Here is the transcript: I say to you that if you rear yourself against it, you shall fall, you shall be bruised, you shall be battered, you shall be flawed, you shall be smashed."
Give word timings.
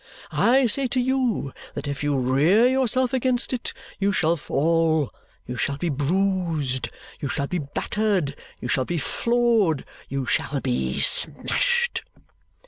I 0.31 0.65
say 0.65 0.87
to 0.87 0.99
you 0.99 1.53
that 1.75 1.87
if 1.87 2.01
you 2.03 2.17
rear 2.17 2.65
yourself 2.67 3.13
against 3.13 3.53
it, 3.53 3.71
you 3.99 4.11
shall 4.11 4.35
fall, 4.35 5.13
you 5.45 5.55
shall 5.57 5.77
be 5.77 5.89
bruised, 5.89 6.89
you 7.19 7.27
shall 7.29 7.45
be 7.45 7.59
battered, 7.59 8.35
you 8.59 8.67
shall 8.67 8.85
be 8.85 8.97
flawed, 8.97 9.85
you 10.09 10.25
shall 10.25 10.59
be 10.59 10.99
smashed." 11.01 12.01